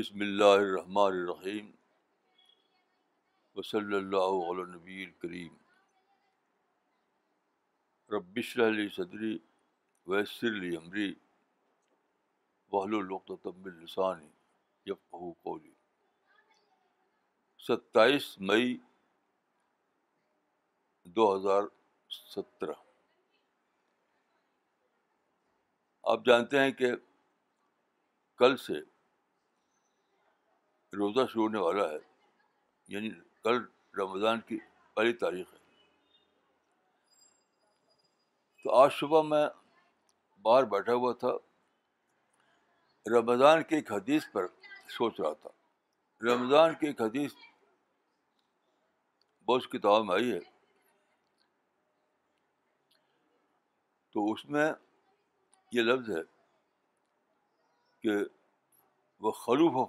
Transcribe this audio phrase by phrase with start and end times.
[0.00, 1.70] بسم اللہ الرحمن الرحیم
[3.56, 5.56] وصلی اللہ علیہ نبی الکریم
[8.10, 9.36] ربش علی صدری
[10.06, 11.12] ویسر علی عمری
[12.72, 14.28] وحل الوقت طب السانی
[14.86, 15.72] یفقہ قولی
[17.60, 18.76] ستائیس مئی
[21.16, 21.68] دو ہزار
[22.10, 22.78] سترہ
[26.04, 26.92] آپ جانتے ہیں کہ
[28.40, 28.80] کل سے
[30.92, 31.98] روزہ شروع ہونے والا ہے۔
[32.88, 33.10] یعنی
[33.42, 33.64] کل
[33.98, 34.58] رمضان کی
[34.94, 35.58] پہلی تاریخ ہے۔
[38.64, 39.46] تو آج صبح میں
[40.42, 41.28] باہر بیٹھا ہوا تھا۔
[43.18, 44.46] رمضان کی ایک حدیث پر
[44.88, 45.50] سوچ رہا تھا۔
[46.22, 47.34] رمضان کی ایک حدیث
[49.44, 50.40] بہت کتاب میں آئی ہے۔
[54.12, 54.72] تو اس میں
[55.72, 56.22] یہ لفظ ہے
[58.02, 58.24] کہ
[59.20, 59.88] وہ خلوف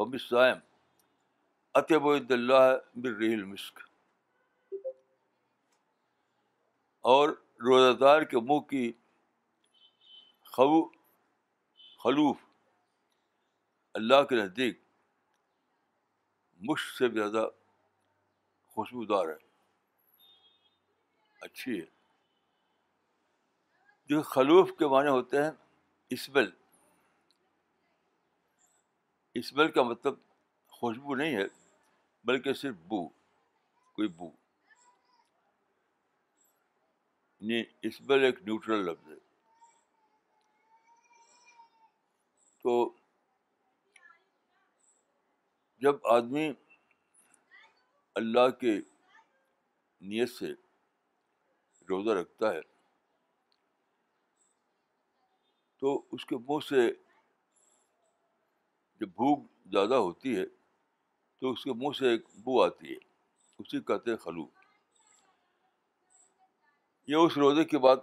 [0.00, 0.58] صائم
[1.74, 3.78] اطب اللہ بر المشق
[7.00, 7.28] اور
[7.60, 8.92] روزہ دار کے منہ کی
[10.52, 10.88] خو،
[12.04, 12.36] خلوف
[13.94, 14.80] اللہ کے نزدیک
[16.60, 17.48] مشق سے بھی زیادہ
[18.66, 19.36] خوشبودار ہے۔
[21.40, 21.86] اچھی ہے۔
[24.08, 25.50] جو خلوف کے معنی ہوتے ہیں
[26.10, 26.50] اسبل
[29.38, 30.14] اسمیل کا مطلب
[30.68, 31.44] خوشبو نہیں ہے،
[32.24, 33.08] بلکہ صرف بو،
[33.94, 34.30] کوئی بو۔
[37.40, 39.16] یعنی اسمیل ایک نیوٹرل لفظ ہے۔
[42.62, 42.96] تو
[45.78, 46.52] جب آدمی
[48.14, 48.78] اللہ کے
[50.00, 50.52] نیت سے
[51.88, 52.60] روزہ رکھتا ہے،
[55.78, 57.05] تو اس کے منہ سے
[59.00, 60.46] جب بھوک زیادہ ہوتی ہے
[61.40, 62.96] تو اس کے منہ سے ایک بو آتی ہے،
[63.58, 64.46] اسی کہتے ہیں خلو۔
[67.06, 67.98] یہ اس روزے کی بات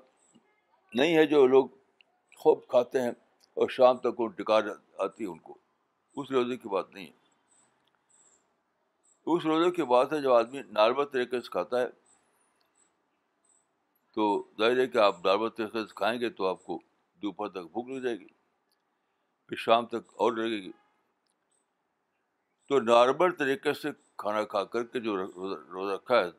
[0.93, 1.67] نہیں ہے جو لوگ
[2.37, 3.11] خوب کھاتے ہیں
[3.53, 4.63] اور شام تک وہ ٹکار
[4.97, 5.57] آتی ہے ان کو۔
[6.15, 7.23] اس روزے کی بات نہیں ہے۔
[9.25, 11.87] اس روزے کی بات ہے، جب آدمی نارمل طریقے سے کھاتا ہے
[14.15, 16.79] تو ظاہر ہے کہ آپ نارمل طریقے سے کھائیں گے تو آپ کو
[17.21, 18.27] دوپہر تک بھوک لگ جائے گی،
[19.47, 20.71] پھر شام تک اور لگے گی۔
[22.73, 25.17] تو نارمل طریقے سے کھانا کھا کر کے جو
[25.73, 26.29] روزہ رکھا ہے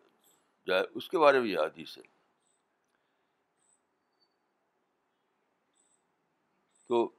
[0.66, 2.02] جائے، اس کے بارے میں یہ حدیث ہے۔
[6.88, 7.10] تو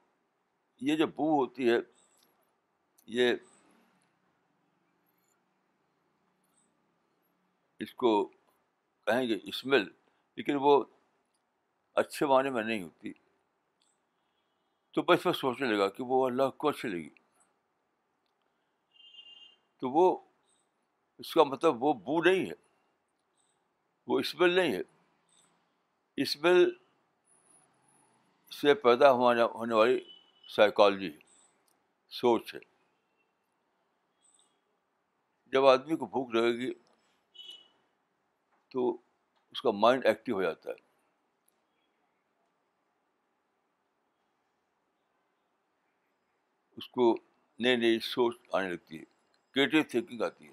[0.80, 1.76] یہ جو بو ہوتی ہے،
[3.06, 3.34] یہ
[7.78, 8.24] اس کو
[9.04, 9.88] کہیں گے اسمیل
[10.36, 10.84] لیکن وہ
[11.94, 13.12] اچھے معنی میں نہیں ہوتی۔
[14.90, 17.25] تو بس میں سوچنے لگا کہ وہ اللہ کو اچھی لگی۔
[19.78, 20.28] تو وہ
[21.18, 22.66] اس کا مطلب وہ بو نہیں ہے۔
[24.06, 24.80] وہ اسمیل نہیں ہے۔
[26.16, 26.70] اسمیل
[28.50, 29.98] سے پیدا ہونے والی
[30.48, 31.18] سائیکالوجی
[32.08, 32.60] سوچ ہے۔
[35.46, 36.74] جب آدمی کو بھوک لگے گی
[38.68, 39.02] تو
[39.50, 40.86] اس کا مائنڈ ایکٹیو ہو جاتا ہے۔
[46.76, 47.16] اس کو
[47.58, 49.15] نئی نئی سوچ آنے لگتی ہے۔
[49.56, 50.52] کریٹو تھنکنگ آتی ہے۔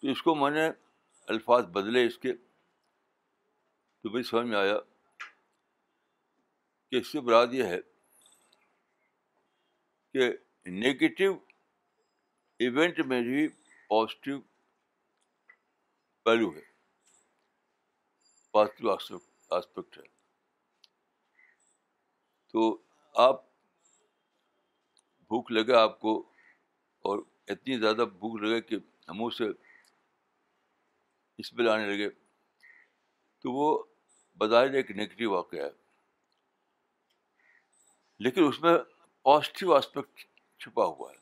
[0.00, 0.68] تو اس کو میں نے
[1.26, 2.32] الفاظ بدلے اس کے
[4.02, 4.78] تو مجھے سمجھ میں آیا
[6.90, 7.78] کہ اس سے براد یہ ہے
[10.12, 10.32] کہ
[10.70, 11.34] نگیٹو
[12.58, 13.48] ایونٹ میں بھی
[13.88, 14.40] پازیٹیو
[16.22, 16.72] پہلو ہے۔
[18.50, 18.90] پازیٹیو
[19.50, 20.02] آسپیکٹ ہے۔
[22.48, 23.44] تو آپ
[25.20, 26.28] بھوک لگے آپ کو
[26.98, 27.18] اور
[27.48, 28.76] اتنی زیادہ بھوک لگے کہ
[29.08, 29.44] منہ سے
[31.38, 32.10] اس آنے لگے،
[33.40, 33.82] تو وہ
[34.38, 35.70] بظاہر ایک نگیٹو واقعہ ہے۔
[38.18, 38.74] لیکن اس میں
[39.22, 40.20] پازیٹیو آسپیکٹ
[40.60, 41.16] چھپا ہوا ہے۔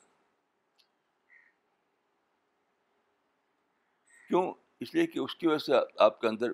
[4.27, 6.53] کیوں؟ اس لیے کہ اس کی وجہ سے آپ کے اندر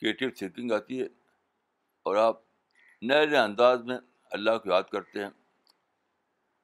[0.00, 1.06] کریٹیو تھنکنگ آتی ہے
[2.02, 2.40] اور آپ
[3.02, 3.98] نئے نئے انداز میں
[4.32, 5.30] اللہ کو یاد کرتے ہیں،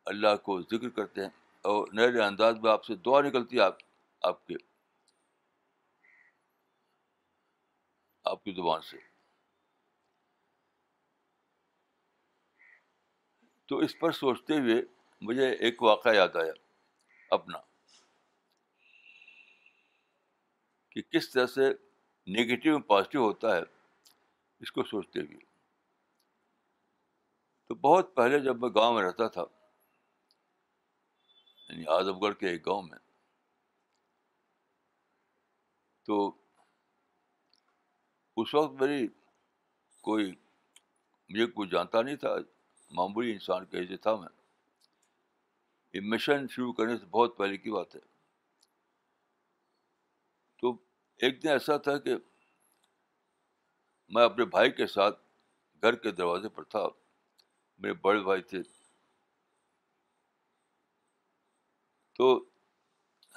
[0.07, 1.31] اللہ کو ذکر کرتے ہیں
[1.65, 3.79] اور نئے نئے انداز میں آپ سے دعا نکلتی ہے آپ
[4.23, 4.55] آپ کے،
[8.25, 8.97] آپ کی زبان سے۔
[13.69, 14.81] تو اس پر سوچتے ہوئے
[15.23, 16.53] مجھے ایک واقعہ یاد آیا
[17.31, 17.59] اپنا،
[20.93, 21.69] کہ کس طرح سے
[22.27, 23.63] نگیٹو پازیٹیو ہوتا ہے،
[24.61, 25.48] اس کو سوچتے ہوئے۔
[27.69, 29.45] تو بہت پہلے جب میں گاؤں میں رہتا تھا
[31.69, 32.99] یعنی اعظم گڑھ کے ایک گاؤں میں،
[36.05, 36.33] تو
[38.37, 39.09] اس وقت میری
[40.01, 40.35] کوئی،
[41.29, 42.29] مجھے کوئی جانتا نہیں تھا،
[42.91, 44.29] معمولی انسان کیسے تھا میں۔
[45.93, 48.01] یہ مشن شروع کرنے سے بہت پہلے کی بات ہے۔
[50.59, 50.73] تو
[51.17, 52.15] ایک دن ایسا تھا کہ
[54.09, 55.21] میں اپنے بھائی کے ساتھ
[55.83, 57.08] گھر کے دروازے پر تھا۔
[57.79, 58.63] میرے بڑے بھائی تھے۔
[62.15, 62.45] تو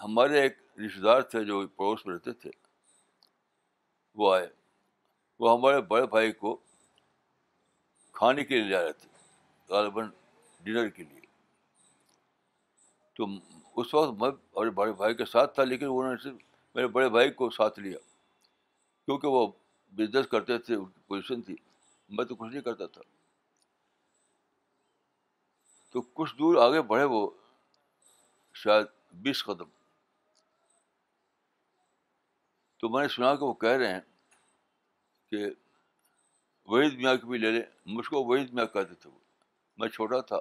[0.03, 2.51] ہمارے ایک رشتے دار تھے جو پڑوس میں رہتے تھے۔
[4.15, 4.47] وہ آئے۔
[5.39, 6.59] وہ ہمارے بڑے بھائی کو
[8.11, 9.09] کھانے کے لیے لے رہے تھے،
[9.69, 10.09] غالباً
[10.63, 11.21] ڈنر کے لیے۔
[13.13, 13.25] تو
[13.75, 16.35] اس وقت میں اور بڑے بھائی کے ساتھ تھا، لیکن انہوں نے صرف
[16.75, 17.97] میرے بڑے بھائی کو ساتھ لیا۔
[19.05, 19.47] کیونکہ وہ
[19.91, 21.55] بزنس کرتے تھے، ان کی پوزیشن تھی۔
[22.09, 23.01] میں تو کچھ نہیں کرتا تھا۔
[25.91, 27.29] تو کچھ دور آگے بڑھے وہ
[28.53, 29.69] شاید بیس قدم۔
[32.77, 33.99] تو میں نے سنا کہ وہ کہہ رہے ہیں
[35.29, 35.45] کہ
[36.65, 39.19] وحید میاں کی بھی لے لیں۔ مجھ کو وحید میاں کہتے تھے وہ۔
[39.77, 40.39] میں چھوٹا تھا۔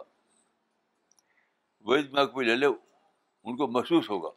[1.80, 2.66] وحید میاں کی بھی لے لے
[3.44, 4.28] ان کو محسوس ہوگا۔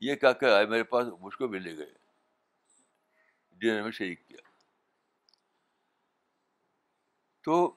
[0.00, 1.94] یہ کیا کہ آئے میرے پاس، مجھ کو بھی لے گئے۔
[3.52, 4.51] ڈنر میں شریک کیا۔
[7.42, 7.74] تو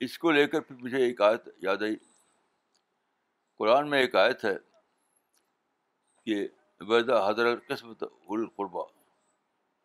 [0.00, 1.96] اس کو لے کر پھر مجھے ایک آیت یاد آئی۔
[3.56, 4.56] قرآن میں ایک آیت ہے
[6.24, 6.48] کہ
[6.80, 8.82] ویدا حضرت قسمت القربا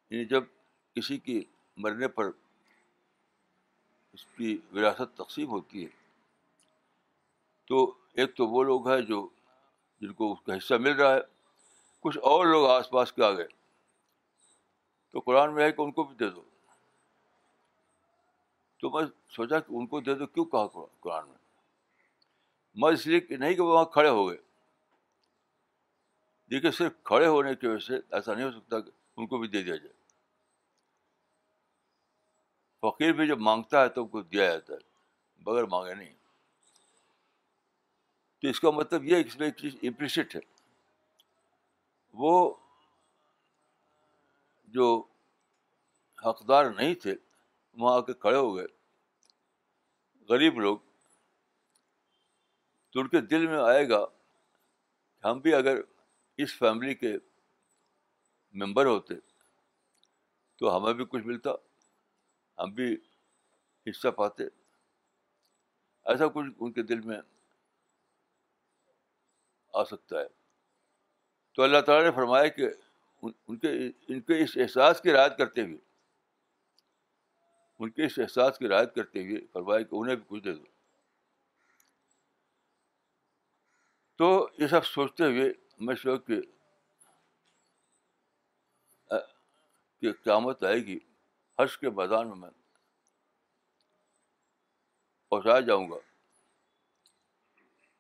[0.10, 0.44] یعنی جب
[0.96, 1.46] کسی کی
[1.78, 2.26] مرنے پر
[4.14, 5.90] اس کی وراثت تقسیم ہوتی ہے،
[7.66, 9.30] تو ایک تو وہ لوگ ہیں جو
[10.02, 11.20] جن کو اس کا حصہ مل رہا ہے،
[12.00, 13.48] کچھ اور لوگ آس پاس کے آ گئے۔
[15.12, 16.44] تو قرآن میں ہے کہ ان کو بھی دے دو۔
[18.84, 20.68] تو میں سوچا کہ ان کو دے دو، کیوں کہا
[21.00, 21.38] قرآن میں؟
[22.76, 24.38] میں اس لیے کہ نہیں کہ وہ وہاں کھڑے ہو گئے۔
[26.50, 29.48] دیکھیے، صرف کھڑے ہونے کی وجہ سے ایسا نہیں ہو سکتا کہ ان کو بھی
[29.48, 29.94] دے دیا جائے۔
[32.82, 34.80] فقیر بھی جب مانگتا ہے تو ان کو دیا جاتا ہے،
[35.44, 36.14] بغیر مانگے نہیں۔
[38.42, 40.42] تو اس کا مطلب یہ اس میں ایک چیز امپلسٹ ہے۔
[42.14, 42.54] وہ
[44.66, 45.04] جو
[46.26, 47.16] حقدار نہیں تھے
[47.74, 48.66] وہاں آ کے کھڑے ہو گئے۔
[50.30, 50.78] غریب لوگ،
[52.92, 55.82] تو ان کے دل میں آئے گا کہ ہم بھی اگر
[56.38, 57.14] اس فیملی کے
[58.54, 59.14] ممبر ہوتے،
[60.56, 61.52] تو ہمیں بھی کچھ ملتا،
[62.60, 62.98] ہم بھی
[63.90, 64.44] حصہ پاتے۔
[66.06, 67.22] ایسا کچھ ان کے دل میں
[69.74, 70.26] آ سکتا ہے۔
[71.54, 72.70] تو اللہ تعالیٰ نے فرمایا کہ
[73.24, 73.70] ان کے
[74.08, 75.93] ان کے اس احساس کی رعایت کرتے ہوئے
[77.84, 80.64] ان کے اس احساس کی رعایت کرتے ہوئے فرمایا کہ انہیں بھی کچھ دے دو۔
[84.16, 86.42] تو یہ سب سوچتے ہوئے میں شوق کہ
[90.02, 90.98] کہ قیامت آئے گی
[91.60, 92.50] حرش کے میدان میں میں
[95.30, 95.96] پہنچایا جاؤں گا۔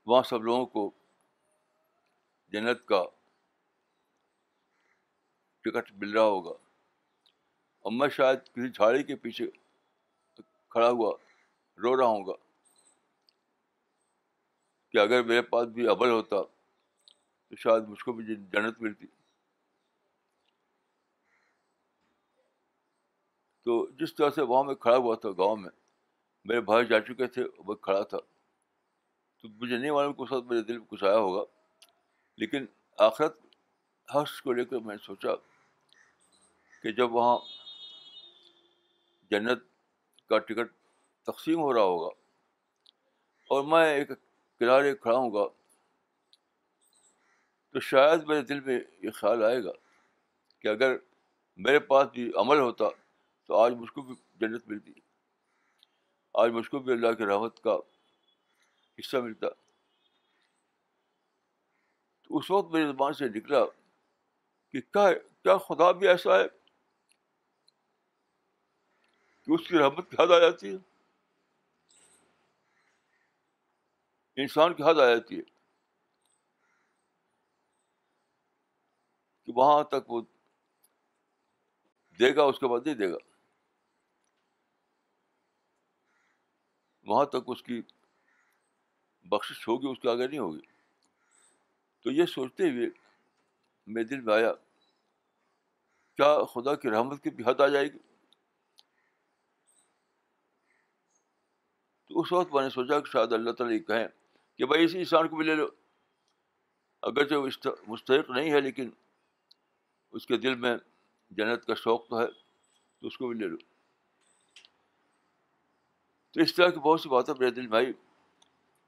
[0.05, 0.91] وہاں سب لوگوں کو
[2.47, 3.03] جنت کا
[5.61, 6.53] ٹکٹ مل رہا ہوگا۔
[7.79, 9.62] اور میں شاید کسی جھاڑی کے پیچھے
[10.73, 11.11] کھڑا ہوا،
[11.77, 12.33] رو رہا ہوں گا
[14.91, 16.41] کہ اگر میرے پاس بھی ابل ہوتا
[17.47, 19.07] تو شاید مجھ کو بھی جنت ملتی۔
[23.65, 25.69] تو جس طرح سے وہاں میں کھڑا ہوا تھا گاؤں میں،
[26.45, 28.17] میرے بھائی جا چکے تھے، وہ کھڑا تھا۔
[29.37, 31.43] تو مجھے نہیں معلوم کہ اس وقت میرے دل میں کچھ آیا ہوگا،
[32.37, 32.65] لیکن
[32.97, 33.37] آخرت
[34.15, 35.29] حرش کو لے کر میں نے سوچا
[36.81, 37.37] کہ جب وہاں
[39.31, 39.72] جنت
[40.29, 40.71] کا ٹکٹ
[41.23, 42.07] تقسیم ہو رہا ہوگا
[43.49, 44.07] اور میں ایک
[44.59, 45.47] کنارے کھڑا ہوں گا
[47.69, 49.71] تو شاید میرے دل میں یہ خیال آئے گا
[50.59, 50.95] کہ اگر
[51.57, 52.85] میرے پاس بھی عمل ہوتا
[53.47, 54.93] تو آج مجھ کو بھی جنت ملتی۔
[56.33, 57.75] آج مجھ کو بھی اللہ کی رحمت کا
[58.99, 59.47] حصہ ملتا۔
[62.23, 63.65] تو اس وقت میری زبان سے نکلا
[64.71, 66.62] کہ کیا کیا خدا بھی ایسا ہے؟
[69.45, 70.77] کہ اس کی رحمت کی حد آ جاتی ہے۔
[74.35, 75.41] انسان کی حد آ جاتی ہے۔
[79.43, 80.21] کہ وہاں تک وہ
[82.19, 83.17] دے گا، اس کے بعد نہیں دے گا۔
[87.03, 87.81] وہاں تک اس کی
[89.23, 90.62] بخش ہوگی، اس کے آگے نہیں ہوگی۔
[92.03, 92.88] تو یہ سوچتے ہوئے
[93.88, 94.53] میرے دل میں آیا،
[96.17, 98.12] کیا خدا کی رحمت کی بھی حد آ جائے گی؟
[102.13, 104.08] تو اس وقت میں نے سوچا کہ شاید اللہ تعالیٰ یہ کہیں
[104.58, 105.67] کہ بھائی اسی انسان کو بھی لے لو۔
[107.01, 107.48] اگرچہ وہ
[107.88, 108.89] مستحق نہیں ہے، لیکن
[110.12, 110.77] اس کے دل میں
[111.32, 112.27] جنت کا شوق تو ہے،
[113.00, 113.58] تو اس کو بھی لے لو۔
[116.32, 117.93] تو اس طرح کی بہت سی باتیں میرے دل میں آئی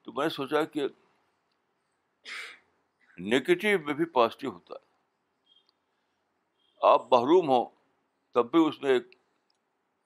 [0.03, 0.87] تو میں نے سوچا کہ
[3.19, 4.85] نگیٹو میں بھی پازیٹیو ہوتا ہے۔
[6.81, 7.65] آپ محروم ہوں
[8.33, 9.03] تب بھی اس میں ایک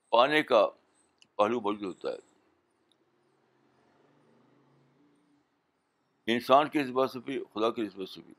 [0.10, 0.68] پانے کا
[1.38, 2.29] پہلو موجود ہوتا ہے۔
[6.34, 8.34] انسان کی نسبت سے بھی، خدا کی نسبت سے بھی۔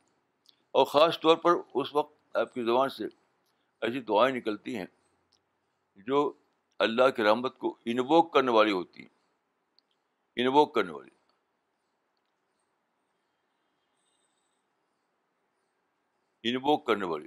[0.70, 3.04] اور خاص طور پر اس وقت آپ کی زبان سے
[3.80, 4.86] ایسی دعائیں نکلتی ہیں
[5.96, 6.32] جو
[6.78, 9.08] اللہ کی رحمت کو انووک کرنے والی ہوتی ہیں۔
[10.36, 11.10] انووک کرنے والی۔
[16.42, 17.26] انووک کرنے والی۔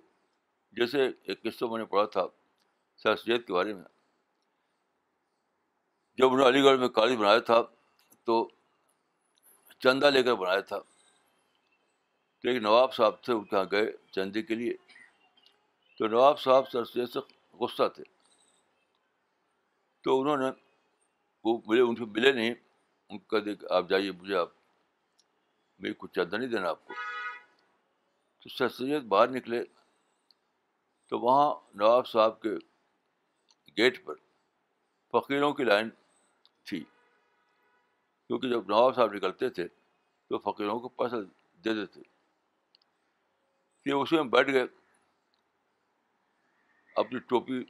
[0.72, 2.26] جیسے ایک قصہ میں نے پڑھا تھا
[2.98, 3.84] سر سید کے بارے میں۔
[6.18, 7.62] جب انہوں نے علی گڑھ میں کالج بنایا تھا
[8.24, 8.50] تو
[9.84, 10.80] چندہ لے کر بنایا تھا۔
[12.42, 14.74] تو ایک نواب صاحب تھے، ان کے یہاں گئے چندے کے لیے۔
[15.98, 17.20] تو نواب صاحب سر سید سے
[17.54, 18.04] غصہ تھے۔
[20.04, 20.46] تو انہوں نے،
[21.44, 22.54] وہ ملے، ان سے ملے نہیں۔
[23.10, 24.50] ان کو کہہ دے کہ آپ جائیے، مجھے آپ
[25.80, 26.94] میری کچھ چندہ نہیں دینا آپ کو۔
[28.44, 29.64] تو سر سید باہر نکلے۔
[31.10, 32.50] تو وہاں نواب صاحب کے
[33.78, 34.14] گیٹ پر
[35.12, 35.90] فقیروں کی لائن
[36.64, 36.84] تھی۔
[38.28, 39.68] کیونکہ جب نواب صاحب نکلتے تھے
[40.30, 41.16] تو فقیروں کو پیسہ
[41.58, 42.02] دے دیتے۔
[43.86, 44.66] کہ اسی میں بیٹھ گئے۔
[46.96, 47.64] اپنی ٹوپی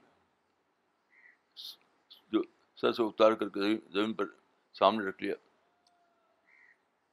[2.27, 2.41] جو
[2.75, 4.25] سر سے اتار کر کے زمین پر
[4.73, 5.35] سامنے رکھ لیا۔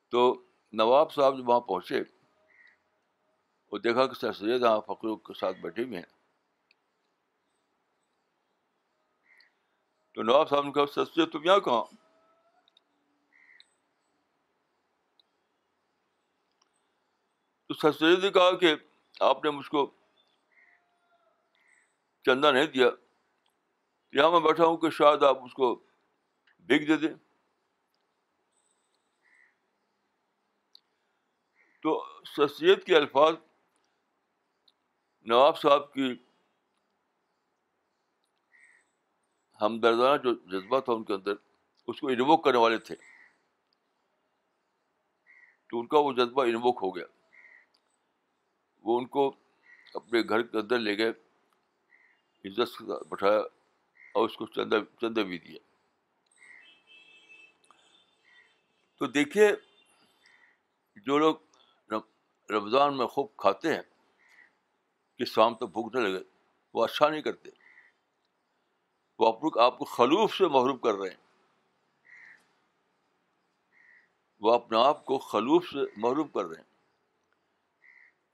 [0.09, 0.43] تو
[0.73, 2.03] نواب صاحب جب وہاں پہنچے
[3.73, 6.21] وہ دیکھا کہ سر سید یہاں فقیروں کے ساتھ بیٹھے ہوئے ہیں۔
[10.15, 12.00] تو نواب صاحب نے کہا، سر سید، تم یہاں کہاں؟
[17.71, 18.75] تو سر سید نے کہا کہ
[19.21, 19.91] آپ نے مجھ کو
[22.25, 22.87] چندہ نہیں دیا۔
[24.13, 25.87] یہاں میں بیٹھا ہوں کہ شاید آپ اس کو
[26.59, 27.15] بھیگ دے دیں۔
[31.83, 33.35] تو سید کے الفاظ
[35.23, 36.15] نواب صاحب کی
[39.61, 41.33] ہمدردانہ جو جذبہ تھا ان کے اندر،
[41.87, 42.97] اس کو انووک کرنے والے تھے۔
[45.69, 47.20] تو ان کا وہ جذبہ انووک ہو گیا۔
[48.83, 49.37] وہ ان کو
[49.95, 51.09] اپنے گھر کے اندر لے گئے،
[52.45, 53.39] عزت سے بٹھایا
[54.15, 55.59] اور اس کو چندہ چندہ بھی دیا۔
[58.99, 59.53] تو دیکھیے،
[60.97, 61.35] جو لوگ
[62.51, 63.83] رمضان میں خوب کھاتے ہیں،
[65.19, 66.23] کہ شام تک بھوک نہ لگے،
[66.75, 67.51] وہ اچھا نہیں کرتے۔
[69.19, 71.31] وہ آپ کو خلوف سے محروم کر رہے ہیں۔
[74.41, 76.70] وہ اپنے آپ کو خلوف سے محروم کر رہے ہیں۔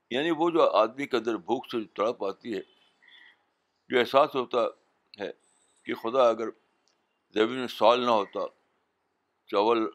[0.09, 2.61] یعنی وہ جو آدمی کے اندر بھوک سے تڑپ آتی ہے،
[3.89, 4.57] جو احساس ہوتا
[5.19, 5.31] ہے
[5.83, 6.49] کہ خدا اگر
[7.33, 8.39] زمین میں سال نہ ہوتا،
[9.47, 9.87] چاول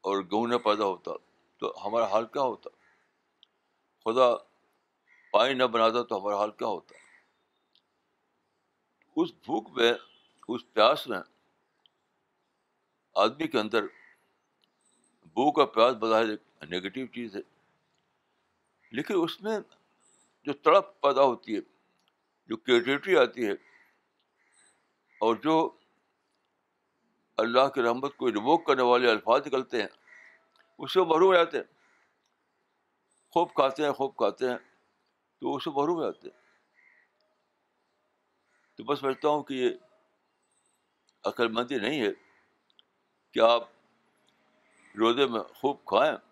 [0.00, 1.12] اور گہوں نہ پیدا ہوتا،
[1.58, 2.70] تو ہمارا حال کیا ہوتا؟
[4.04, 4.36] خدا
[5.30, 6.94] پانی نہ بناتا تو ہمارا حال کیا ہوتا؟
[9.16, 9.92] اس بھوک میں،
[10.48, 11.18] اس پیاس میں
[13.14, 13.82] آدمی کے اندر
[15.22, 17.57] بھوک اور پیاس بظاہر ایک نگیٹو چیز ہے۔
[18.90, 19.58] لیکن اس میں
[20.44, 21.60] جو تڑپ پیدا ہوتی ہے،
[22.46, 23.52] جو کریٹیوٹی آتی ہے
[25.20, 25.76] اور جو
[27.36, 29.88] اللہ کی رحمت کو ریووک کرنے والے الفاظ نکلتے ہیں،
[30.78, 31.64] اس سے محروم ہو جاتے ہیں۔
[33.30, 34.58] خوب کھاتے ہیں، خوب کھاتے ہیں،
[35.40, 36.38] تو اس سے محروم ہو جاتے ہیں۔
[38.76, 39.70] تو بس سمجھتا ہوں کہ یہ
[41.24, 42.10] عقل مندی نہیں ہے
[43.32, 43.68] کہ آپ
[44.98, 46.27] روزے میں خوب کھائیں۔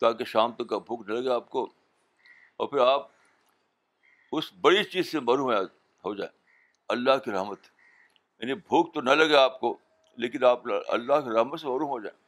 [0.00, 1.64] تاکہ شام تک کا بھوک لگے آپ کو
[2.56, 3.10] اور پھر آپ
[4.32, 5.50] اس بڑی چیز سے مرو
[6.04, 6.30] ہو جائے
[6.88, 7.60] اللہ کی رحمت۔
[8.38, 9.78] یعنی بھوک تو نہ لگے آپ کو،
[10.16, 12.22] لیکن آپ اللہ کی رحمت سے مرو ہو جائیں۔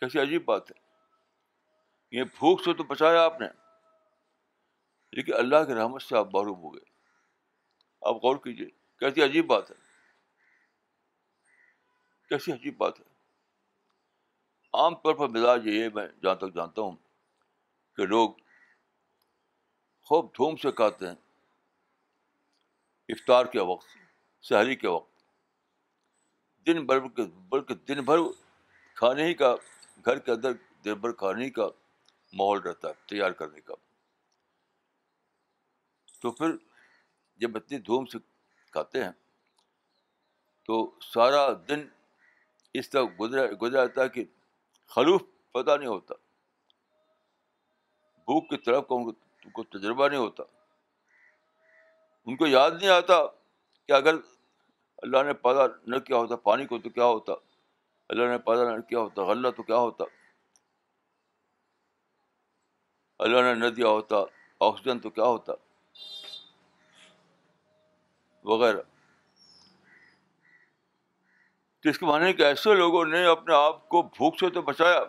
[0.00, 0.84] کیسی عجیب بات ہے۔
[2.18, 3.46] یہ بھوک سے تو بچایا آپ نے،
[5.12, 6.84] لیکن اللہ کی رحمت سے آپ معروم ہو گئے۔
[8.02, 8.68] آپ غور کیجیے
[8.98, 9.76] کیسی عجیب بات ہے۔
[12.28, 13.13] کیسی عجیب بات ہے۔
[14.74, 16.96] عام طور پر مزاج یہ میں جہاں تک جانتا ہوں
[17.96, 18.30] کہ لوگ
[20.02, 21.14] خوب دھوم سے کھاتے ہیں۔
[23.08, 23.86] افطار کے وقت
[24.42, 25.14] شہری کے وقت۔
[26.66, 28.16] دن بھر بلکہ دن بھر
[28.94, 29.54] کھانے ہی کا،
[30.04, 30.52] گھر کے اندر
[30.84, 31.66] دن بھر کھانے ہی کا
[32.32, 33.74] ماحول رہتا ہے، تیار کرنے کا۔
[36.20, 36.56] تو پھر
[37.36, 38.18] جب اتنی دھوم سے
[38.70, 39.12] کھاتے ہیں،
[40.64, 41.88] تو سارا دن
[42.74, 44.24] اس طرح گزرا گزرا جاتا ہے کہ
[44.86, 45.22] خلوف
[45.52, 46.14] پتہ نہیں ہوتا۔
[48.14, 49.12] بھوک کی طرف کا ان
[49.50, 50.42] کو تجربہ نہیں ہوتا۔
[52.26, 53.26] ان کو یاد نہیں آتا
[53.86, 54.14] کہ اگر
[54.96, 57.32] اللہ نے پیدا نہ کیا ہوتا، پانی کو تو کیا ہوتا؟
[58.08, 60.04] اللہ نے پیدا نہ کیا ہوتا، غلہ تو کیا ہوتا؟
[63.18, 64.16] اللہ نے نہ دیا ہوتا،
[64.60, 65.52] آکسیجن تو کیا ہوتا؟
[68.44, 68.82] وغیرہ۔
[71.84, 75.00] تو اس کے معنی کہ ایسے لوگوں نے اپنے آپ کو بھوک سے تو بچایا،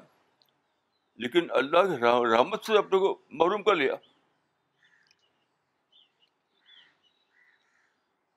[1.16, 2.02] لیکن اللہ کی
[2.38, 3.94] رحمت سے اپنے کو محروم کر لیا۔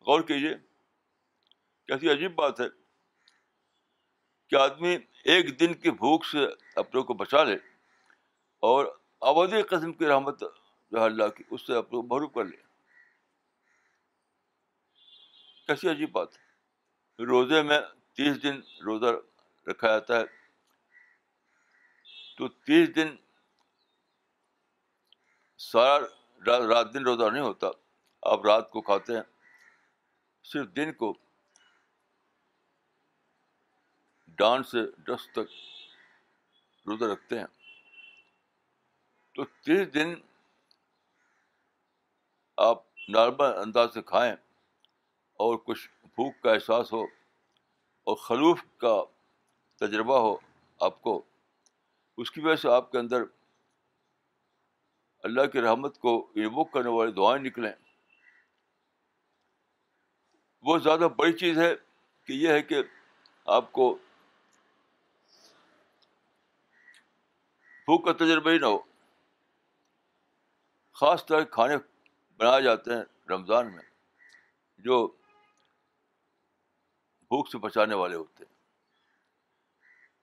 [0.01, 0.55] غور کیجیے
[1.87, 2.65] کیسی عجیب بات ہے
[4.51, 6.39] کہ آدمی ایک دن کی بھوک سے
[6.77, 7.55] اپنے کو بچا لے
[8.63, 8.87] اور
[9.21, 12.57] آبادی قسم کی رحمت جو ہے اللہ کی، اس سے اپنے کو محروم کر لے۔
[15.67, 17.81] کیسی عجیب بات ہے۔ روزے میں
[18.19, 19.07] تیس دن روزہ
[19.71, 20.25] رکھا جاتا ہے۔
[22.37, 23.17] تو تیس دن
[25.59, 27.67] سارا رات دن روزہ نہیں ہوتا۔
[28.23, 29.23] آپ رات کو کھاتے ہیں۔
[30.45, 31.19] صرف دن کو
[34.29, 35.53] ڈان سے ڈس تک
[36.87, 37.47] روزہ رکھتے ہیں۔
[39.35, 40.15] تو تیس دن
[42.57, 44.33] آپ نارمل انداز سے کھائیں
[45.35, 47.18] اور کچھ بھوک کا احساس ہو
[48.09, 49.05] اور خلوف کا
[49.77, 50.37] تجربہ ہو
[50.81, 51.23] آپ کو۔
[52.17, 53.23] اس کی وجہ سے آپ کے اندر
[55.23, 57.73] اللہ کی رحمت کو انووک کرنے والی دعائیں نکلیں۔
[60.63, 61.75] وہ زیادہ بڑی چیز ہے
[62.25, 62.77] کہ یہ ہے کہ
[63.47, 63.99] آپ کو
[67.85, 68.79] بھوک کا تجربہ ہی نہ ہو۔
[70.93, 71.77] خاص طرح کھانے
[72.37, 73.85] بنائے جاتے ہیں رمضان میں،
[74.79, 75.17] جو
[77.31, 78.55] بھوک سے بچانے والے ہوتے ہیں۔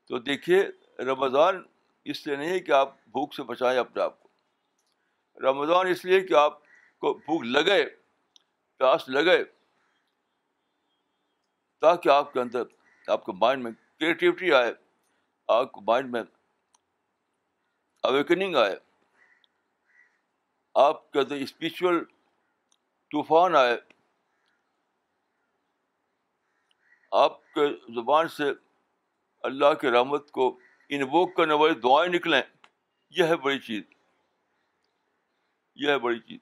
[0.08, 0.68] تو دیکھیے،
[1.00, 1.64] رمضان
[2.06, 4.30] اس لیے نہیں ہے کہ آپ بھوک سے بچائیں اپنے آپ کو۔
[5.42, 6.60] رمضان اس لیے کہ آپ
[6.98, 7.86] کو بھوک لگے،
[8.78, 9.44] پیاس لگے،
[11.82, 12.64] تاکہ آپ کے اندر،
[13.08, 14.74] آپ کے مائنڈ میں کریٹیوٹی آئے،
[15.48, 16.24] آپ کے مائنڈ میں
[18.04, 18.76] اویکننگ آئے،
[20.76, 22.04] آپ کے اندر اسپریچل
[23.12, 23.95] طوفان آئے۔
[27.16, 28.44] آپ کے زبان سے
[29.44, 32.42] اللہ کے رحمت کو انووک کرنے والی دعائیں نکلیں،
[33.10, 33.84] یہ ہے بڑی چیز۔
[35.76, 36.40] یہ ہے بڑی چیز۔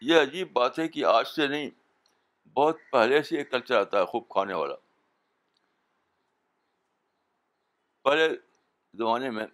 [0.00, 1.70] یہ عجیب بات ہے کہ آج سے نہیں،
[2.48, 4.74] بہت پہلے سے ایک کلچر آتا ہے خوب کھانے والا۔
[8.02, 8.28] پہلے
[8.94, 9.46] زمانے میں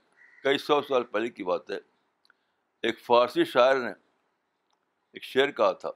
[0.43, 1.96] کئی سو سال پہلے کی بات ہے۔
[2.87, 3.91] ایک فارسی شاعر نے
[5.13, 5.91] ایک شعر کہا تھا۔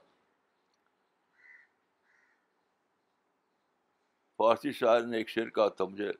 [4.37, 6.11] فارسی شاعر نے ایک شعر کہا تھا، مجھے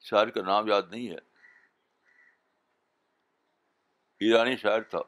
[0.00, 1.18] شاعر کا نام یاد نہیں ہے۔
[4.20, 4.98] ایرانی شاعر تھا۔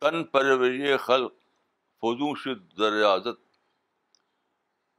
[0.00, 1.32] تن پروری خلق
[1.96, 3.58] فضو شد دریازت۔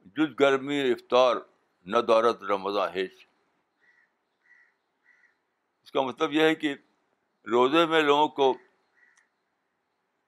[0.00, 1.36] جد گرمی افطار
[1.84, 3.25] نہ دورت رمضان ہیچ۔
[5.86, 6.74] اس کا مطلب یہ ہے کہ
[7.46, 8.52] روزے میں لوگوں کو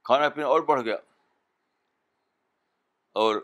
[0.05, 0.97] کھانا پینا اور بڑھ گیا
[3.13, 3.37] اور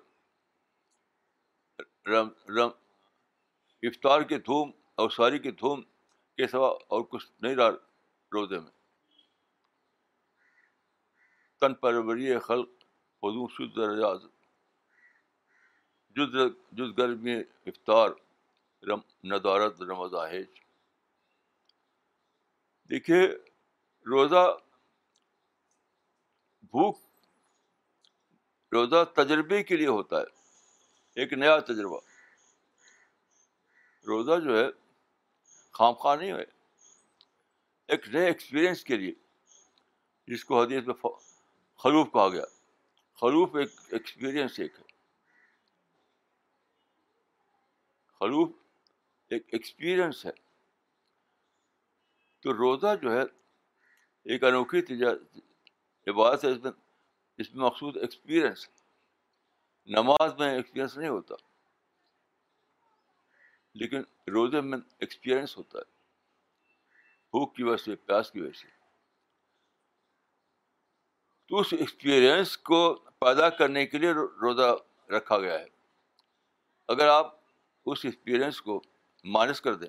[2.06, 2.70] رم رم،
[3.82, 5.82] افطار کی دھوم اور ساری کی دھوم
[6.38, 7.70] کے سوا اور کچھ نہیں رہا
[8.32, 8.70] روزے میں۔
[11.60, 12.68] تن پروری خلق
[13.22, 14.22] خدو شد رجاز
[16.16, 16.34] جد
[16.72, 18.10] جد گرمی افطار،
[18.82, 20.63] رم، ندارت رمضاہج
[22.90, 23.28] دیکھیے،
[24.06, 24.58] روزہ
[26.62, 26.98] بھوک،
[28.72, 30.26] روزہ تجربے کے لیے ہوتا ہے،
[31.14, 32.00] ایک نیا تجربہ۔
[34.06, 34.66] روزہ جو ہے
[35.72, 36.44] خام خواہ نہیں ہے،
[37.86, 39.12] ایک نئے ایکسپیرئنس کے لیے،
[40.26, 40.94] جس کو حدیث میں
[41.78, 42.44] خلوف کہا گیا۔
[43.20, 44.84] خلوف ایک ایکسپیرئنس ایک ہے۔
[48.20, 48.48] خلوف
[49.28, 50.43] ایک ایکسپیرئنس ہے۔
[52.44, 53.22] تو روزہ جو ہے،
[54.24, 54.78] ایک انوکھی
[56.10, 56.72] عبادت ہے، اس میں
[57.38, 58.68] اس میں مخصوص ایکسپیرئنس
[59.86, 61.34] نماز میں ایکسپیرئنس نہیں ہوتا۔
[63.74, 65.84] لیکن روزے میں ایکسپیرئنس ہوتا ہے۔
[67.30, 68.68] بھوک کی وجہ سے، پیاس کی وجہ سے۔
[71.48, 74.76] تو اس ایکسپیرئنس کو پیدا کرنے کے لیے روزہ
[75.12, 75.66] رکھا گیا ہے۔
[76.88, 77.40] اگر آپ
[77.86, 78.82] اس ایکسپیرئنس کو
[79.24, 79.88] مائنس کر دیں،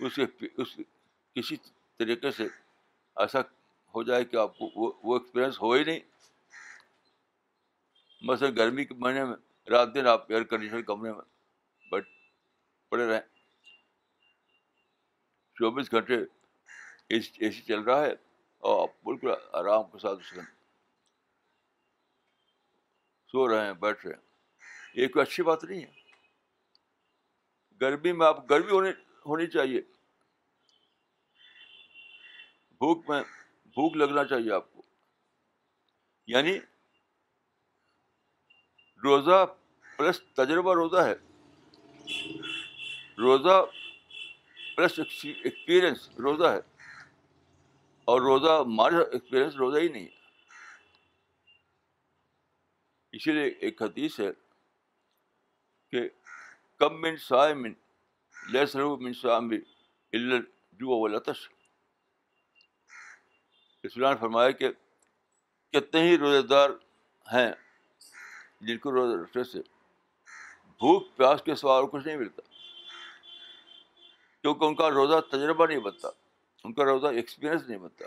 [0.00, 0.18] اس
[0.56, 0.80] اس
[1.38, 1.56] کسی
[1.98, 2.44] طریقے سے
[3.16, 3.38] ایسا
[3.94, 4.70] ہو جائے کہ آپ کو
[5.02, 6.00] وہ ایکسپیرئنس ہو ہی نہیں۔
[8.22, 9.36] مثلاً گرمی کے مہینے میں
[9.70, 11.20] رات دن آپ ایئر کنڈیشن کمرے میں
[11.90, 12.08] بیٹھ
[12.88, 13.20] پڑے رہیں۔
[15.54, 16.14] چوبیس گھنٹے
[17.08, 18.12] اے سی چل رہا ہے
[18.58, 20.44] اور آپ بالکل آرام کے ساتھ اس
[23.32, 24.22] سو رہے ہیں، بیٹھ رہے ہیں۔
[24.94, 25.92] یہ کوئی اچھی بات نہیں ہے۔
[27.80, 28.90] گرمی میں آپ گرمی ہونی
[29.26, 29.82] ہونی چاہیے۔
[32.78, 33.22] بھوک میں
[33.64, 34.82] بھوک لگنا چاہیے آپ کو۔
[36.26, 36.58] یعنی
[39.02, 39.46] روزہ
[39.96, 41.14] پلس تجربہ روزہ ہے۔
[43.18, 43.66] روزہ
[44.76, 46.58] پلس ایکسپیرئنس روزہ ہے۔
[48.04, 50.18] اور روزہ مارا ایکسپیرئنس روزہ ہی نہیں ہے۔
[53.12, 54.30] اسی لیے ایک حدیث ہے
[55.90, 56.08] کہ
[56.76, 57.72] کم من سائے من
[58.52, 59.50] لیس رو من سام
[60.72, 61.57] جو لطش
[63.96, 64.68] نے فرمایا کہ
[65.72, 66.70] کتنے ہی روزے دار
[67.26, 67.50] ہیں
[68.60, 69.58] جن کو روزہ رکھنے سے
[70.80, 72.42] بھوک پیاس کے سوال کچھ نہیں ملتا،
[74.44, 76.08] کیونکہ ان کا روزہ تجربہ نہیں بنتا،
[76.64, 78.04] ان کا روزہ ایکسپیرئنس نہیں بنتا،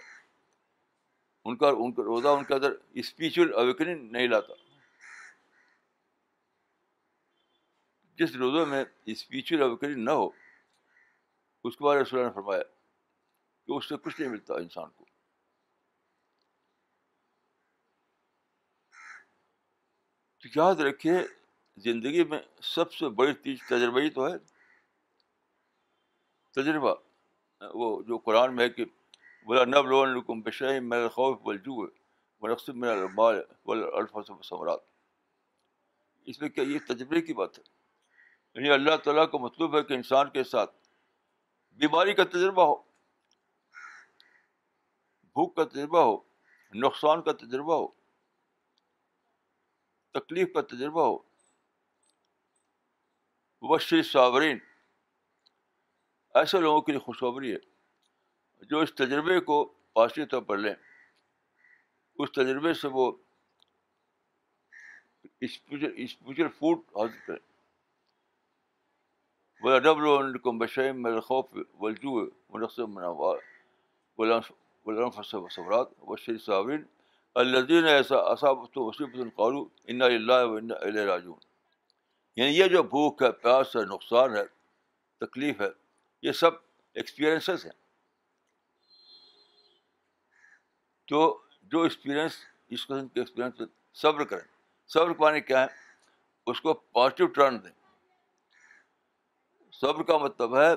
[1.46, 4.54] ان کا ان کا روزہ ان کے اندر اسپیچل اویکنگ نہیں لاتا۔
[8.20, 10.30] جس روزے میں اسپیچل اویکنگ نہ ہو،
[11.64, 12.64] اس کے بارے میں نے فرمایا
[13.68, 15.06] کہ اس سے کچھ نہیں ملتا انسان کو۔
[20.44, 21.14] تو یاد رکھیے،
[21.78, 24.38] زندگی میں سب سے بڑی چیز تجربہ ہی تو ہے،
[26.52, 26.94] تجربہ،
[27.74, 28.86] وہ جو قرآن میں ہے کہ
[29.46, 32.02] بولا نب لکم بشہ میرا خوف بلجو ہے
[32.68, 33.06] میرا
[33.66, 34.80] الفاظ ثمرات
[36.28, 37.64] اس میں کیا، یہ تجربے کی بات ہے۔
[38.56, 40.72] یعنی اللہ تعالیٰ کا مطلوب ہے کہ انسان کے ساتھ
[41.80, 42.76] بیماری کا تجربہ ہو،
[45.36, 46.18] بھوک کا تجربہ ہو،
[46.74, 48.01] نقصان کا تجربہ ہو
[50.12, 51.18] تکلیف کا تجربہ ہو۔
[53.62, 54.60] وشری صابرین،
[56.34, 57.58] ایسے لوگوں کے لیے خوشخبری ہے
[58.66, 60.76] جو اس تجربے کو پازیٹیو طور پر لیں۔
[62.16, 63.12] اس تجربے سے وہ
[65.42, 67.52] اسپیچل فوڈ حاصل کریں۔
[69.62, 71.46] بولا ڈبل کو بشیم میرے خوف
[71.80, 72.26] ولجو
[74.86, 76.84] منقصب صبرات وشری صابرین
[77.36, 81.38] الدین ایسا اصابت وصیبت القالو ان اللہ و علیہ راجون
[82.36, 84.44] یعنی یہ جو بھوک ہے، پیاس ہے، نقصان ہے،
[85.20, 85.68] تکلیف ہے،
[86.22, 86.52] یہ سب
[86.94, 87.82] ایکسپیرئنسز ہیں۔
[91.08, 92.32] تو جو ایکسپیرئنس
[92.70, 93.62] اس قسم کے ایکسپیرئنس
[93.94, 94.48] صبر کریں۔
[94.88, 95.68] صبر پانے کیا ہے؟
[96.46, 97.72] اس کو پازیٹیو ٹرن دیں۔
[99.72, 100.72] صبر کا مطلب ہے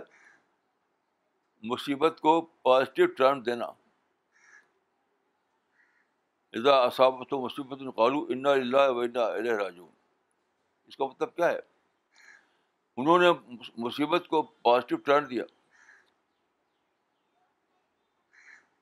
[1.62, 3.66] مصیبت کو پازیٹیو ٹرن دینا۔
[6.54, 9.90] ادا اصابت و مصیبت القالو انا اللہ و انا علیہ راجون
[10.86, 11.58] اس کا مطلب کیا ہے؟
[12.96, 15.44] انہوں نے مصیبت کو پازیٹیو ٹرن دیا۔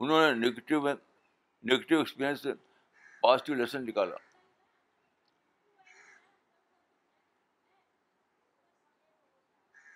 [0.00, 0.94] انہوں نے نگیٹو میں
[1.64, 2.52] نگیٹو ایکسپیرئنس سے
[3.22, 4.16] پازیٹیو لیسن نکالا۔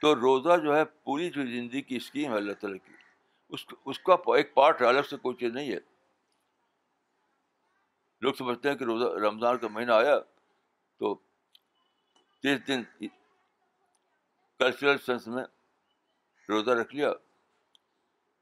[0.01, 2.93] تو روزہ جو ہے پوری جو زندگی کی اسکیم ہے اللہ تعالیٰ کی،
[3.49, 5.96] اس اس کا ایک پارٹ الگ سے کوئی چیز نہیں ہے۔
[8.27, 10.19] لوگ سمجھتے ہیں کہ روزہ رمضان کا مہینہ آیا
[10.99, 11.15] تو
[12.43, 12.83] تیس دن
[14.59, 15.45] کلچرل سینس میں
[16.49, 17.09] روزہ رکھ لیا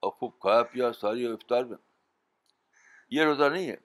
[0.01, 1.77] اور خوب کھایا پیا ساری افطار میں۔
[3.11, 3.77] یہ روزہ نہیں ہے۔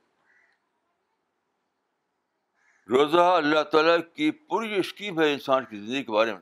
[2.89, 6.41] روزہ اللہ تعالیٰ کی پوری جو اسکیم ہے انسان کی زندگی کے بارے میں۔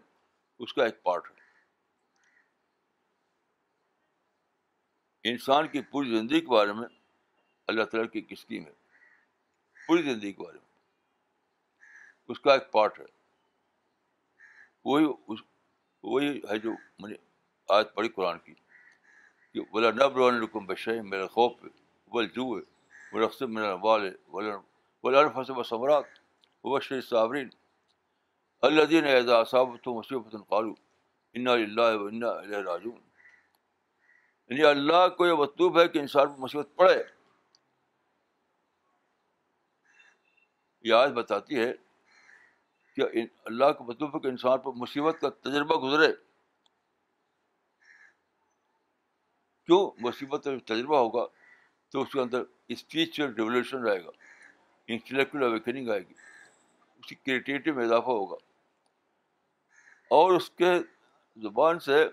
[0.60, 1.36] اس کا ایک پارٹ ہے۔
[5.32, 6.88] انسان کی پوری زندگی کے بارے میں
[7.68, 8.87] اللہ تعالیٰ کی ایک اسکیم ہے۔
[9.88, 10.66] پوری زندگی کے بارے میں
[12.28, 13.06] اس کا ایک پارٹ ہے۔
[14.86, 15.06] وہی
[16.04, 17.16] وہی ہے جو میں نے
[17.70, 18.54] آج پڑھی قرآن کی۔
[19.54, 21.52] کہ بولا نب رکم بشہ میرا خوف
[22.08, 22.62] بل جو ہے
[23.12, 26.04] وہ رقص میرا وال ہے بولا فصب ثمرات
[26.64, 27.50] وہ صابرین
[28.62, 30.74] اللہ دین اعضا صابت مصیبت القالو
[31.34, 33.00] انا اللہ و انا علیہ راجون
[34.50, 37.17] یعنی اللہ کو یہ مطلوب ہے کہ انسان کو مصیبت پڑے۔
[40.88, 41.74] یہ آج بتاتی ہے
[42.96, 43.02] کہ
[43.46, 46.14] اللہ کا مطلب ہے کہ انسان پر مصیبت کا تجربہ گزرے۔
[49.66, 51.26] کیوں مصیبت کا تجربہ ہوگا
[51.90, 54.10] تو اس کے اندر اسپیچل ریولیوشن رہے گا
[54.88, 56.14] انٹلیکچل اویکننگ آئے گی
[57.00, 58.36] اس کی کریٹیوٹی میں اضافہ ہوگا۔
[60.10, 60.72] اور اس کے
[61.36, 62.06] زبان سے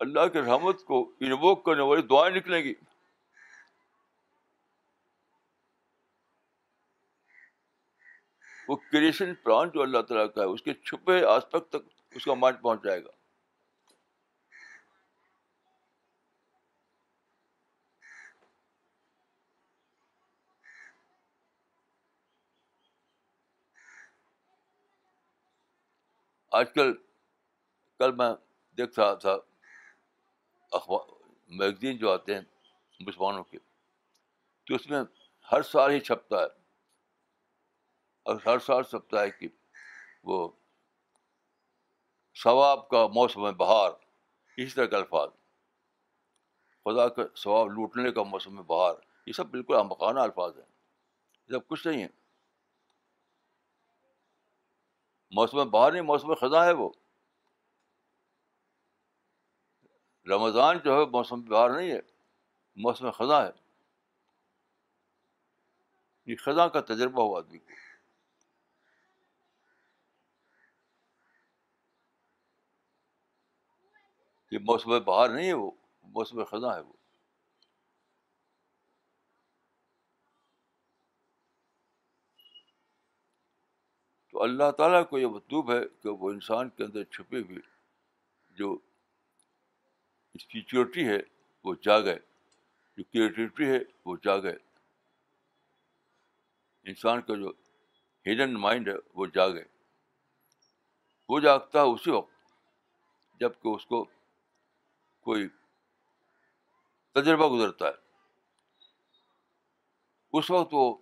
[0.00, 2.74] اللہ کے رحمت کو انووک کرنے والی دعائیں نکلیں گی۔
[8.68, 12.34] وہ کریشن پلان جو اللہ تعالیٰ کا ہے، اس کے چھپے آسپیکٹ تک اس کا
[12.34, 13.10] مائنڈ پہنچ جائے گا۔
[26.52, 26.92] آج کل
[27.98, 28.32] کل میں
[28.78, 29.36] دیکھ رہا تھا،
[30.72, 31.04] اخبار
[31.50, 32.42] میگزین جو آتے ہیں
[33.00, 33.58] مسلمانوں کے،
[34.66, 35.02] تو اس میں
[35.52, 36.61] ہر سال ہی چھپتا ہے۔
[38.22, 39.48] اور ہر سال چھپتا ہے کہ
[40.24, 40.48] وہ
[42.42, 43.90] ثواب کا موسم بہار
[44.56, 45.28] اس طرح کے الفاظ۔
[46.84, 48.94] خدا کا ثواب لوٹنے کا موسم بہار،
[49.26, 50.66] یہ سب بالکل امکانہ الفاظ ہیں۔
[51.48, 52.08] یہ سب کچھ نہیں ہے۔
[55.30, 56.90] موسم بہار نہیں، موسم خزاں ہے وہ۔
[60.26, 62.00] رمضان جو ہے، موسم بہار نہیں ہے،
[62.76, 63.50] موسم خزاں ہے۔
[66.26, 67.81] یہ خزاں کا تجربہ ہوا آدمی۔ کو
[74.52, 75.70] یہ موسم بہار نہیں ہے وہ،
[76.02, 76.92] موسم خزاں ہے وہ۔
[84.30, 87.60] تو اللہ تعالیٰ کو یہ مطلوب ہے کہ وہ انسان کے اندر چھپی ہوئی
[88.50, 88.78] جو
[90.34, 91.18] اسپریچولیٹی ہے،
[91.64, 92.14] وہ جاگے
[92.96, 94.54] جو کریٹیوٹی ہے، وہ جاگے
[96.84, 97.52] انسان کا جو
[98.26, 99.64] ہڈن مائنڈ ہے، وہ جاگے
[101.28, 102.30] وہ جاگتا ہے اسی وقت
[103.40, 104.04] جبکہ اس کو
[105.22, 105.48] کوئی
[107.12, 108.12] تجربہ گزرتا ہے۔
[110.32, 110.96] اس وقت وہ،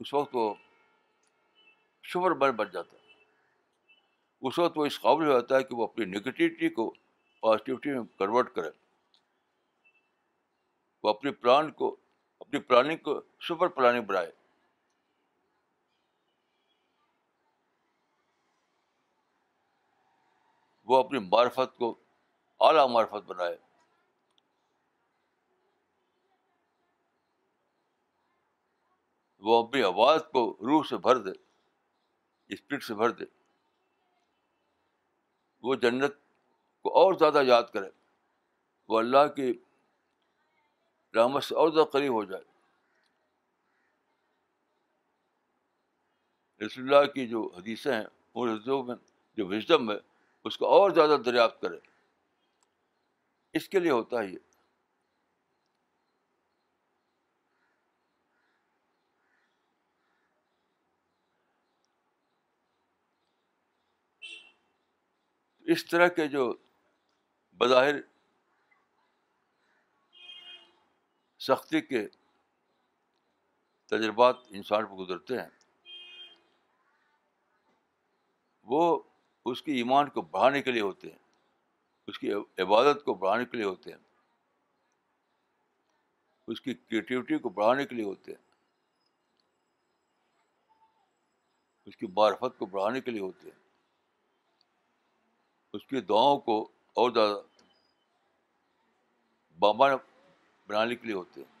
[0.00, 0.54] اس وقت وہ
[2.02, 3.04] شور بر بن جاتا ہے۔
[4.40, 6.94] اس وقت وہ اس قابل ہو جاتا ہے کہ وہ اپنی نگیٹیوٹی کو
[7.40, 8.70] پازیٹیوٹی میں کنورٹ کرے۔
[11.02, 11.96] وہ اپنی پلان کو،
[12.40, 14.32] اپنی پلاننگ کو سپر پلاننگ بنائے۔
[20.84, 22.03] وہ اپنی معرفت کو
[22.66, 23.56] اعلیٰ معرفت بنائے
[29.38, 31.30] وہ اپنی آواز کو روح سے بھر دے
[32.48, 33.24] اسپرٹ سے بھر دے۔
[35.62, 36.12] وہ جنت
[36.82, 37.90] کو اور زیادہ یاد کرے۔
[38.88, 39.58] وہ اللہ کی
[41.14, 42.44] رحمت سے اور زیادہ قریب ہو جائے۔
[46.66, 48.96] رسول اللہ کی جو حدیثیں ہیں ان حدیثوں میں،
[49.36, 49.96] جو وزڈم ہے
[50.44, 51.93] اس کو اور زیادہ دریافت کرے۔
[53.54, 54.38] اس کے لیے ہوتا ہے یہ۔
[65.66, 66.54] اس طرح کے جو
[67.52, 67.94] بظاہر
[71.38, 72.08] سختی کے
[73.86, 75.48] تجربات انسان کو گزرتے ہیں،
[78.62, 79.02] وہ
[79.46, 81.23] اس کی ایمان کو بڑھانے کے لیے ہوتے ہیں۔
[82.06, 83.98] اس کی عبادت کو بڑھانے کے لیے ہوتے ہیں۔
[86.48, 88.44] اس کی کریٹیوٹی کو بڑھانے کے لیے ہوتے ہیں۔
[91.86, 93.64] اس کی معرفت کو بڑھانے کے لیے ہوتے ہیں۔
[95.72, 97.34] اس کی دعاؤں کو اور زیادہ
[99.58, 99.96] بابا
[100.66, 101.53] بنانے کے لیے ہوتے ہیں۔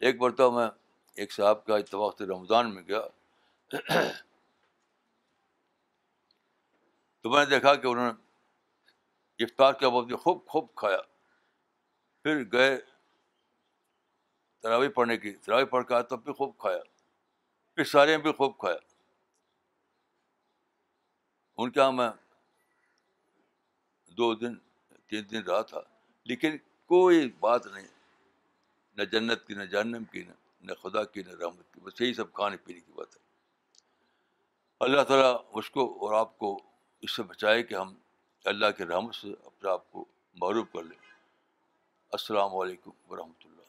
[0.00, 0.68] ایک مرتبہ میں
[1.14, 3.00] ایک صاحب کا اتفاق رمضان میں گیا۔
[7.20, 10.98] تو میں نے دیکھا کہ انہوں نے افطار کے بعد خوب خوب کھایا۔
[12.22, 12.80] پھر گئے
[14.60, 16.78] تراوی پڑھنے کی۔ تراوی پڑھ کے آیا تب بھی خوب کھایا۔
[17.74, 18.78] پھر سارے بھی خوب کھایا۔
[21.56, 22.10] ان کے یہاں میں
[24.06, 24.54] دو دن،
[25.06, 25.80] تین دن رہا تھا۔
[26.24, 27.99] لیکن کوئی بات نہیں۔
[29.00, 32.14] نہ جنت کی نہ جہنم کی، نہ نہ خدا کی، نہ رحمت کی، بس یہی
[32.14, 33.20] سب کھانے پینے کی بات ہے۔
[34.80, 36.60] اللہ تعالیٰ اس کو اور آپ کو
[37.00, 37.94] اس سے بچائے کہ ہم
[38.44, 40.98] اللہ کے رحمت سے اپنے آپ کو معروف کر لیں۔
[42.12, 43.59] السلام علیکم ورحمۃ اللہ۔